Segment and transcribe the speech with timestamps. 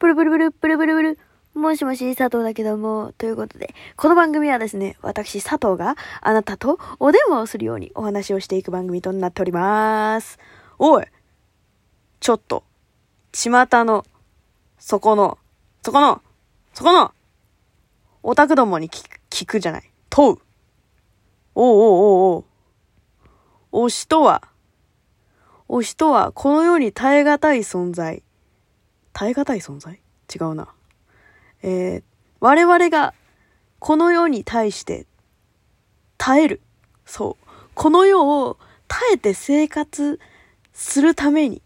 [0.00, 1.18] ブルブルブル、ブルブルブル。
[1.52, 10.38] もしもし、佐藤だけども、ということで、この番組はですね、私、佐藤があなたとお電話をするようにお話をしていく番組となっております。
[10.78, 11.04] おい
[12.18, 12.64] ちょっと、
[13.32, 13.50] 巷
[13.84, 14.06] の、
[14.78, 15.36] そこの、
[15.82, 16.22] そこの、
[16.72, 17.12] そこの、
[18.22, 19.90] オタクどもに聞く、聞くじゃない。
[20.08, 20.38] 問う。
[21.54, 22.44] おうおうおう
[23.74, 23.86] おう。
[23.86, 24.48] 推しとは、
[25.68, 28.22] 推しとは、この世に耐え難い存在。
[29.12, 30.00] 耐え難い存在？
[30.34, 30.68] 違うな。
[31.62, 32.02] えー、
[32.40, 33.14] 我々が、
[33.78, 35.06] この世に対して、
[36.18, 36.60] 耐える。
[37.04, 37.46] そう。
[37.74, 40.20] この世を耐えて生活
[40.72, 41.62] するために、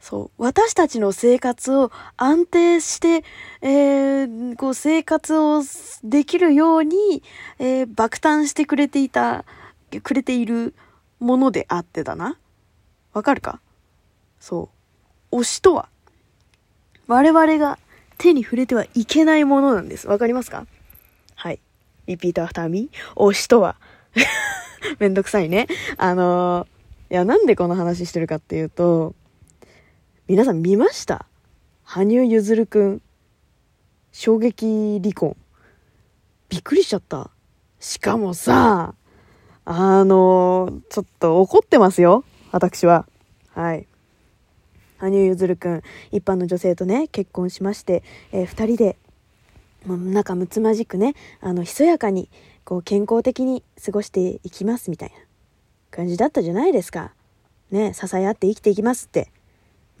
[0.00, 0.42] そう。
[0.42, 3.24] 私たちの生活を安定して、
[3.62, 5.62] えー、こう生活を
[6.02, 7.22] できるように、
[7.58, 9.44] えー、爆誕してくれていた、
[10.02, 10.74] くれている
[11.20, 12.38] ものであってだな。
[13.12, 13.60] わかるか？
[14.40, 14.70] そ
[15.30, 15.36] う。
[15.40, 15.88] 推しとは、
[17.06, 17.78] 我々が
[18.18, 20.08] 手に触れてはいけないものなんです。
[20.08, 20.66] わかりますか？
[21.34, 21.60] はい。
[22.06, 23.14] Repeat after me？
[23.16, 23.76] 推しとは？
[24.98, 25.66] めんどくさいね。
[25.96, 29.14] あのー、いや、なんでこの話してるかっていうと、
[30.28, 31.26] 皆さん見ました？
[31.82, 33.02] 羽生結弦くん、
[34.12, 35.36] 衝撃離婚。
[36.48, 37.30] びっくりしちゃった。
[37.80, 38.94] しかもさ、
[39.66, 42.24] あのー、ちょっと怒ってますよ。
[42.52, 43.06] 私は。
[43.50, 43.86] はい。
[44.98, 48.96] 羽生結弦くん、一般の女性とね、結婚しまして、えー、二人で、
[49.86, 52.30] もう仲睦まじくね、あの、ひそやかに、
[52.64, 55.14] こう、健康的に過ごしていきます、みたいな
[55.90, 57.12] 感じだったじゃないですか。
[57.70, 59.30] ね、支え合って生きていきますって。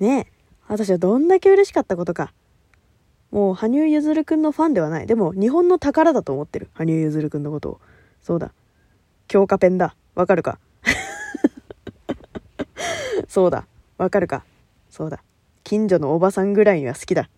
[0.00, 0.26] ね
[0.66, 2.32] 私はどんだけ嬉しかったことか。
[3.30, 5.06] もう、羽生結弦くんのファンではない。
[5.06, 6.70] でも、日本の宝だと思ってる。
[6.72, 7.80] 羽生結弦くんのことを。
[8.22, 8.52] そうだ。
[9.26, 9.96] 強化ペンだ。
[10.14, 10.58] わかるか
[13.28, 13.66] そうだ。
[13.98, 14.44] わかるか
[14.94, 15.24] そうだ。
[15.64, 17.28] 近所のおばさんぐらいには好きだ。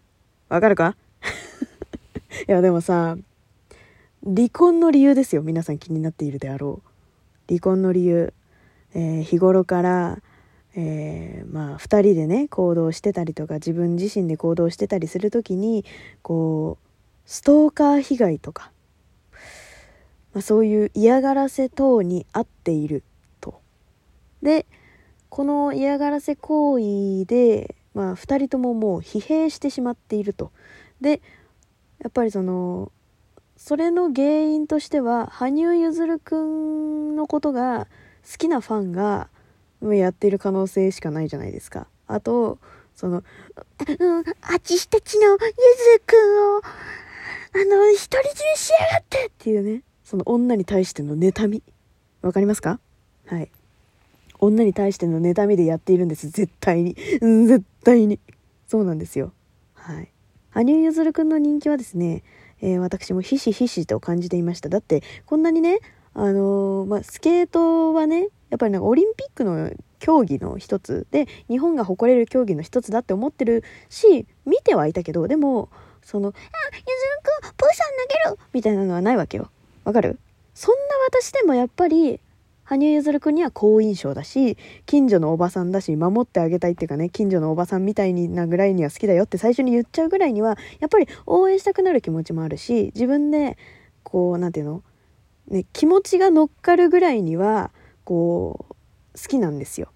[0.51, 0.95] わかるか？
[2.47, 3.17] いや、でもさ、
[4.23, 5.41] 離婚の理由ですよ。
[5.41, 6.89] 皆さん気になっているであろう。
[7.49, 8.35] 離婚の理由。
[8.93, 10.19] えー、日頃から、
[10.75, 15.87] えー、まあ、二人でね、行動してたりとか、自分自身で行動してたりするときに、
[16.21, 16.87] こう、
[17.25, 18.71] ストーカー被害とか、
[20.35, 23.03] まあ、そういう嫌がらせ等に遭っている
[23.41, 23.63] と。
[24.43, 24.67] で、
[25.37, 30.51] この嫌がらせ行為で、まあ、2人とももう疲弊してしまっていると。
[31.03, 31.21] で
[31.99, 32.91] やっぱりその
[33.55, 37.87] それの原因としては羽生結弦くんのことが
[38.25, 39.29] 好きなファンが
[39.83, 41.87] やっている可能性しかないじゃないですか。
[42.07, 42.59] あと
[42.95, 43.23] その、
[43.99, 45.39] うん、あちしたちのゆず
[46.07, 51.63] くんをあの独り占めしやがってっていうねその女に対しての妬み
[52.23, 52.81] わかりますか？
[53.27, 53.51] はい。
[54.39, 56.29] 女に対しての妬みでやっているんです。
[56.29, 58.21] 絶対に、うん、絶対に。
[58.67, 59.33] そうなんですよ。
[59.75, 60.11] はい。
[60.51, 62.23] 羽生結弦くんの人気はですね、
[62.61, 64.69] えー、私もひしひしと感じていました。
[64.69, 65.81] だってこんなにね
[66.15, 75.69] あのー、まあ、スケートはねやっぱりなんかオリンピックの競技の一つで日本が誇れる競技の一つだって思ってるし見てはいたけどでも
[76.03, 76.87] その「あゆずる
[77.43, 79.51] くんプーさん投げる!」みたいなのはないわけよ。
[79.85, 80.19] わかる？
[80.55, 80.81] そんな
[81.11, 82.19] 私でもやっぱり
[82.67, 93.57] 羽生結弦くんには好印象だし近所のおばさんだし守ってあげたいっていうかね近所のおばさんみたいなぐらいには好きだよって最初に言っちゃうぐらいにはやっぱり応援したくなる気持ちもあるし自分で
[94.03, 94.83] こう何て言うの、
[95.49, 97.71] ね、気持ちが乗っかるぐらいには
[98.05, 98.75] こう
[99.21, 99.89] 好きなんですよ。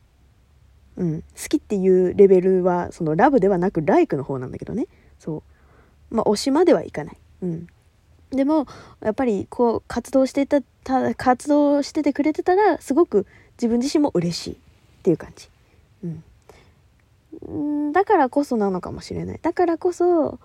[0.96, 4.86] うん、好きっていうレベルはそのラブではなくライクの方なんだけどね
[5.18, 5.42] そ
[6.10, 7.18] うまあ推しまではいかない。
[7.42, 7.66] うん
[8.30, 8.66] でも
[9.00, 14.56] やっぱりこう活動してたた活動しててくれてたらすごく自分自身も嬉しいっ
[15.02, 15.48] ていう感じ、
[17.42, 19.40] うん、だからこそなのかもしれない。
[19.42, 20.38] だからこそ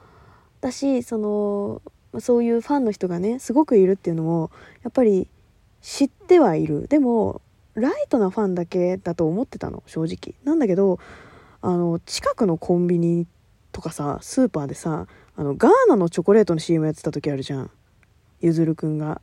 [0.62, 1.81] だしその
[2.19, 4.52] そういうファンの人がねすごくいるっていうのも
[4.84, 5.28] やっぱり
[5.81, 6.88] 知ってはいる。
[6.88, 7.41] でも
[7.75, 10.34] ライトなファンだけだと思ってたの正直。
[10.44, 11.00] なんだけど
[11.62, 13.28] あの近くのコンビニ
[13.72, 17.72] とかさスーパーでさあのガーナのチョコレートの CM やってた時あるじゃん。
[18.41, 19.22] ゆずるくんが。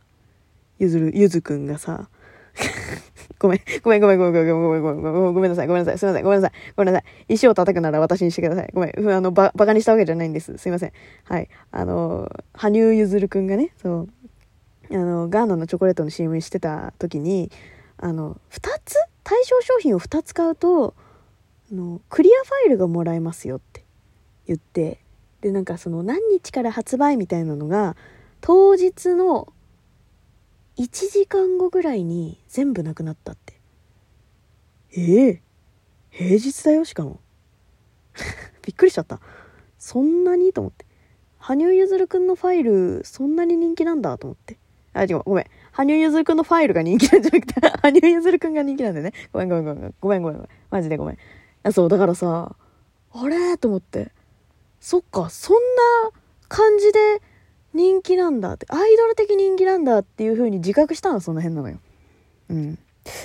[0.79, 2.09] ゆずるゆずくんがさ。
[3.39, 7.35] ごめんごめんごめんごめんごめんごめんごめんごめんごめんなさいごめんなさいすいませんごめんなさいごめんなさい。
[7.35, 8.71] 石を叩くなら私にしてください。
[8.73, 10.59] ごめんあのババカにしたわけじゃないんです。
[10.59, 10.93] すいません。
[11.25, 11.49] はい。
[11.71, 14.09] あの羽生結弦くんがねそう。
[14.91, 17.51] あのガーナのチョコレートの CM してた時に
[17.97, 18.97] あの2つ？
[19.25, 20.95] 対象商品を2つ買うと
[21.71, 23.85] あのクリアファイルがもらえますよって
[24.47, 25.02] 言って
[25.43, 27.97] でなんかその何日から発売みたいなのが
[28.41, 29.53] 当日の
[30.79, 33.61] 1時間後ぐらいに全部なくなったって。
[34.97, 35.43] ええ
[36.11, 37.21] 平日だよしかも。
[38.65, 39.21] びっくりしちゃった。
[39.79, 40.53] そんなに？
[40.53, 40.87] と思って。
[41.39, 44.59] 羽生結弦くんのファイルそんなに人気なんだと思って。
[44.93, 45.47] あ違うごめん。
[45.73, 49.13] 羽生結弦くんのファイルが人気なんじゃなくて 羽生結弦くんが人気なんだよね。
[49.33, 50.49] ごめんごめんごめんごめんごめんごめん。
[50.71, 51.19] マジでごめん。
[51.65, 52.55] あそうだからさ
[53.13, 53.59] あれ？
[53.59, 54.13] と思って。
[54.83, 56.11] そっかそんな
[56.49, 57.23] 感じで
[57.73, 61.79] 人気なんだってアイドル的人気なんだっていう風に自覚したのその辺なのよ。
[62.51, 62.79] うん。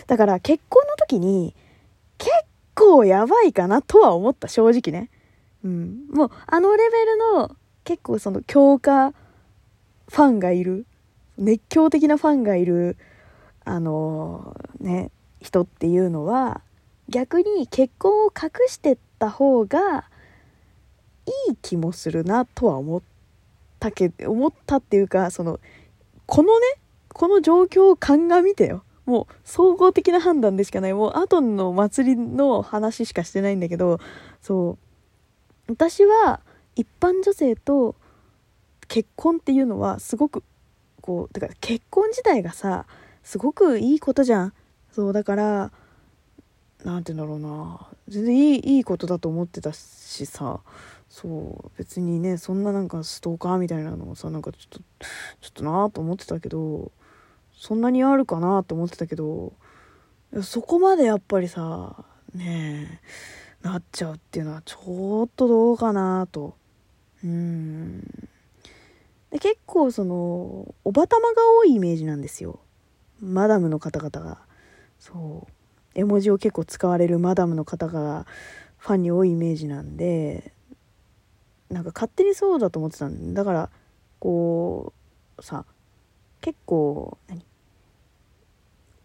[0.06, 1.56] だから結婚の時に
[2.19, 2.31] 結
[2.75, 5.09] 構やばいかなとは思った正直ね。
[5.65, 6.06] うん。
[6.12, 10.86] もうあのレベルの結構その強化ファンがいる
[11.39, 12.98] 熱狂的なファンがいる
[13.65, 15.09] あのね
[15.42, 16.62] 人っていうのは
[17.09, 20.06] 逆に結婚を隠してった方が
[21.27, 23.01] いい気もするなとは思っ
[23.79, 25.59] たけ思ったっていうかその
[26.25, 26.65] このね
[27.13, 28.83] この状況を鑑みてよ。
[29.06, 30.94] もう総合的な判断でしかない。
[30.94, 34.00] もう後の祭りの話しかしてないんだけど
[34.41, 34.77] そ
[35.68, 35.71] う。
[35.71, 36.41] 私は
[36.75, 37.95] 一般女性と
[38.88, 40.44] 結婚っていうのはすごく
[41.01, 42.85] こうだから結婚自体がさ
[43.23, 44.53] すごくいいことじゃん。
[44.91, 45.71] そうだから
[46.83, 47.88] 何て言うんだろうな。
[48.07, 50.59] 全然いいいいことだと思ってたしさ。
[51.09, 54.80] そう別にねそんななんかストーカーみたいなのをさなんかちょっと
[55.42, 56.92] ちょっとなと思ってたけど
[57.54, 59.54] そんなにあるかなと思ってたけど
[60.44, 63.00] そこまでやっぱりさね
[63.63, 66.56] えなっちゃうっていうのはちょっとどうかなと。
[67.24, 68.01] うん。
[69.31, 72.59] で結構そのおばたまが多いイメージなんですよ。
[73.19, 74.39] マダムの方々が。
[75.00, 75.51] そう。
[75.95, 78.27] 絵文字を結構使われるマダムの方が
[78.77, 80.54] ファンに多いイメージなんで
[81.69, 83.69] なんか勝手にそうだと思ってたんだから
[84.19, 84.94] こ
[85.38, 85.66] うさ
[86.42, 87.46] 結構何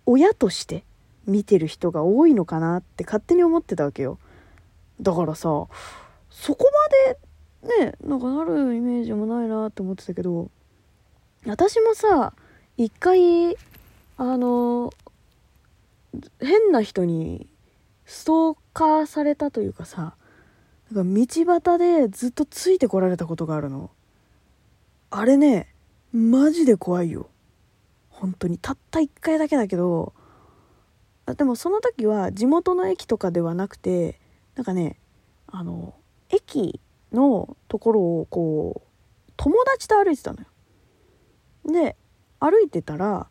[0.07, 0.85] 親として
[1.27, 4.19] 見てる人が多いのかなって勝手に思ってたわけよ。
[5.01, 5.67] だからさ
[6.31, 6.71] そこ
[7.65, 10.51] までねなんかなるイメージもないなって思ってたけど
[11.47, 12.33] 私もさ
[12.77, 13.57] 一回
[14.17, 14.93] あの
[16.41, 17.49] 変な人に
[18.05, 20.15] ストーカーされたというかさ
[20.93, 23.91] なんか道端でずっとついてこられたことがあるの。
[25.11, 25.75] あれね
[26.13, 27.31] マジで怖いよ。
[28.11, 28.59] 本当に。
[28.59, 30.13] たった1回だけだけど
[31.27, 34.21] でもその時は地元の駅とかではなくて
[34.55, 34.99] なんかね
[35.47, 35.95] あの
[36.29, 36.79] 駅
[37.11, 40.47] のところをこう友達と歩いてたのよ。
[41.73, 41.97] で
[42.39, 43.29] 歩いてたら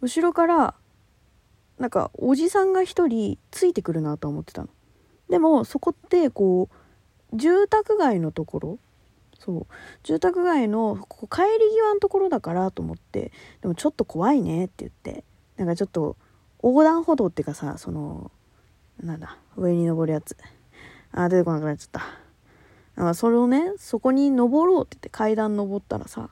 [0.00, 0.74] 後ろから
[1.78, 4.68] なんかおじさんが一人ついてくるなと思ってたの。
[5.28, 6.83] でもそこってこう
[7.34, 8.78] 住宅街のところ？
[9.38, 9.66] そう。
[10.02, 15.24] 住宅街のここ帰り際のところだからと思ってでもちょっと怖いねって言って。
[15.56, 16.16] なんかちょっと
[16.62, 18.32] 横断歩道っていうかさその
[19.00, 20.36] なんだ上に登るやつ。
[21.12, 22.00] あ出てこなくなっちゃった。
[22.96, 26.30] だかそれをねそこに登ろうって言って階段登ったらさ。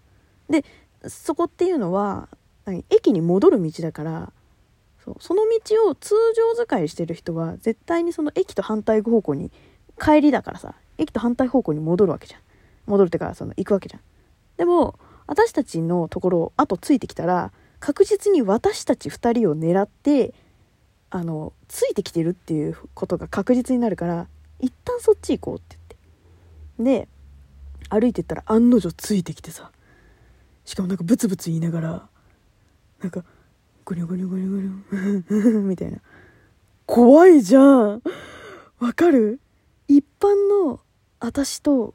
[0.49, 0.65] で
[1.07, 2.29] そこっていうのは
[2.91, 4.33] 駅に戻る道だから
[5.05, 9.51] そうその道を通常使いしてる人は絶対にその駅と反対方向に
[10.01, 10.75] 帰りだからさ。
[10.99, 12.41] 駅と反対方向に戻るわけじゃん。
[12.87, 14.03] 戻るってかその行くわけじゃん。
[14.57, 20.35] でも私たちのところを後ついてきたら確実に私たち2人を狙って
[21.11, 24.27] あのついてきてるっていうことが確実になるから
[24.61, 25.77] 一旦そっち行こうって
[26.79, 27.01] 言って。
[27.01, 27.09] で
[27.89, 29.71] 歩いてったら案の定ついてきてさ。
[30.65, 32.09] しかもなんかブツブツ言いながら
[33.01, 33.25] なんか
[33.85, 35.99] ゴニョゴニョゴニョゴニョ みたいな。
[36.87, 38.03] 怖いじゃん。
[38.79, 39.41] わかる？
[39.89, 40.81] 一般の
[41.21, 41.95] 私と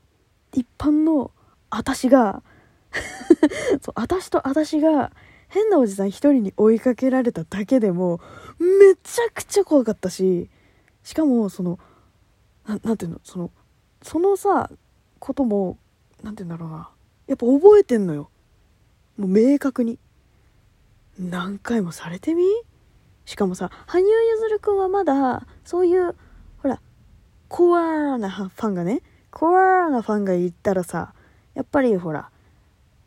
[0.54, 1.32] 一般の
[1.70, 2.44] 私が
[3.82, 5.12] そう私と私が
[5.50, 8.20] 変なおじさん一人に追いかけられただけでも
[8.60, 10.50] めちゃくちゃ怖かったし
[11.04, 11.80] しかもその
[12.66, 13.52] なんていうのその
[14.02, 14.70] そのさ
[15.20, 15.78] ことも
[16.24, 16.90] 何て言うんだろうな
[17.28, 18.30] やっぱ覚えてんのよ。
[19.18, 20.00] もう明確に。
[21.20, 22.44] 何回もされてみ？
[23.26, 26.16] しかもさ羽生結弦君はまだそういう
[27.50, 29.02] コアなファンがね
[29.32, 31.14] コアなファンが言ったらさ
[31.54, 32.30] やっぱりほら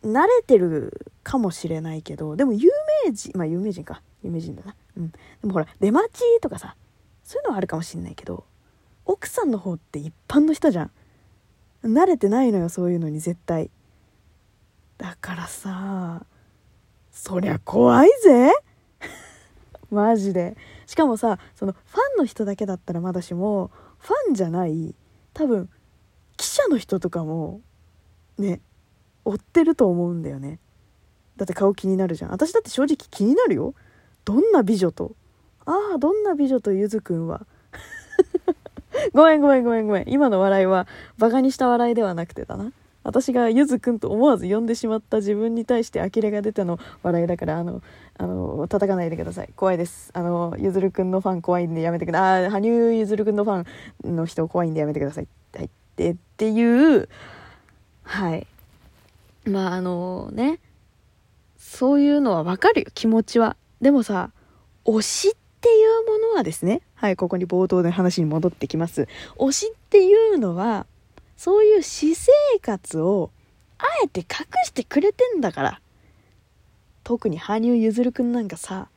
[0.03, 2.71] 慣れてるかもしれないけどでも有
[3.05, 4.03] 名人まあ有名人か。
[4.23, 4.75] 有名人だな。
[4.97, 5.11] うん。
[5.11, 6.77] でもほら出待ちとかさ
[7.25, 8.45] そういうのはあるかもしんないけど
[9.05, 10.91] 奥さんの方って一般の人じゃん。
[11.83, 13.71] 慣れてないのよそういうのに絶対。
[14.99, 16.25] だからさ
[17.11, 18.53] そりゃ怖いぜ。
[19.91, 20.57] マジで。
[20.87, 23.71] しかもさそのファンの人だけだったらまだしも
[24.01, 24.95] ファンじゃない
[25.33, 25.69] 多分
[26.37, 27.61] 記者の人とかも
[28.39, 28.61] ね
[29.25, 30.59] 追ってると思うんだよね。
[31.37, 32.31] だって顔気になるじゃん。
[32.31, 33.75] 私だって正直気になるよ。
[34.25, 35.15] どんな美女と。
[35.65, 37.47] ああどんな美女とゆずくんは。
[39.13, 40.09] ごめんごめんごめんごめん。
[40.09, 42.73] 今の笑いは、バカにした笑いではなくてだな。
[43.03, 47.83] 私がゆずくんと思わず呼んでしまった自分に対して呆れが出たの笑いだから、あの、
[48.21, 49.49] あの、叩かないでください。
[49.57, 50.11] 怖いです。
[50.13, 52.45] あの、ゆずるくんのファン怖いんでやめてください。
[52.45, 53.65] あ、羽生ゆずるくんのファ
[54.07, 55.29] ンの人怖いんでやめてください。
[55.55, 55.65] はい。
[55.65, 57.09] ってっていう、
[58.03, 58.47] はい。
[59.47, 60.59] まあ、あのね、
[61.57, 63.57] そういうのはわかるよ、気持ちは。
[63.81, 64.33] でもさ、
[64.85, 69.09] 推しっていうものはですね、はい、ここに冒頭で話に戻ってきます。
[69.39, 70.85] 推しっていうのは、
[71.39, 73.31] そういう私生活を
[73.79, 74.27] あえて隠
[74.67, 75.81] してくれてんだから。
[77.11, 78.89] 特に羽生結弦くんなんかさ。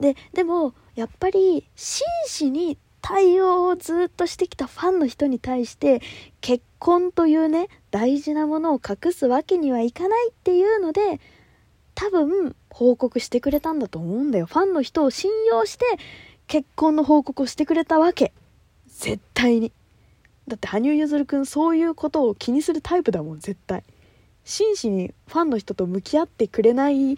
[0.00, 6.00] で、でも、やっぱり、真摯に対応をずっとしてきたファンの人に対して、
[6.40, 11.20] 結婚というね、大事なものを隠すわけにはいかないっていうので、
[11.94, 14.46] 多分、報告してくれたんだと思うんだよ。
[14.46, 15.84] ファンの人を信用して、
[16.46, 18.32] 結婚の報告をしてくれたわけ。
[18.86, 19.70] 絶対に。
[20.48, 23.84] だって羽生結弦君そういうことを気にするタイプだもん絶対
[24.44, 27.16] 真摯にファンの人と向き合ってくれないっ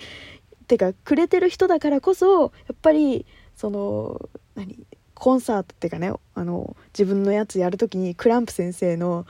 [0.66, 3.26] てかくれてる人だからこそやっぱり
[3.56, 4.78] その何
[5.14, 9.26] コンサートっていうかねあの自分のやつやる時にクランプ先生の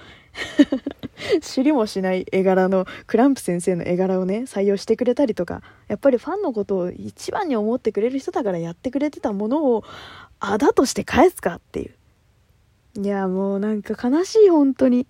[1.42, 9.84] 知りもしない絵柄のクランプ先生の絵柄をね採用してくれたりとかやっぱりファンのことを一番に思ってくれる人だからやってくれてたものを
[10.40, 11.94] あだとして返すかっていう
[12.94, 15.06] いや、もうなんか悲しい、本当に。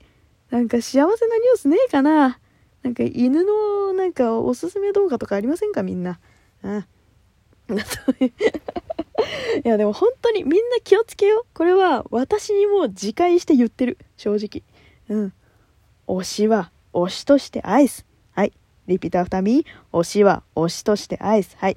[0.51, 2.39] なんか幸せなニュースねえかな。
[2.83, 5.83] なんか犬のなんかおすすめ動画とかありませんか？
[5.83, 6.19] みんな。
[6.63, 6.87] あ
[9.65, 11.47] いやでも本当にみんな気をつけよう。
[11.55, 13.99] これは私にも自戒して言ってる。
[14.17, 14.63] 正直。
[15.09, 15.33] うん。
[16.09, 18.05] 推しは推しとして愛す。
[18.33, 18.53] はい。
[18.89, 19.67] Repeat after me。
[19.93, 21.57] 推しは推しとして愛す。
[21.59, 21.77] はい。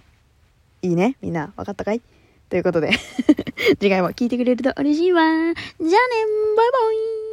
[0.82, 1.54] いいねみんな。
[1.56, 2.02] わかったかい？
[2.50, 2.92] ということで
[3.80, 5.22] 次回も聞いてくれると嬉しいわ。
[5.22, 7.25] じゃあねバイバイ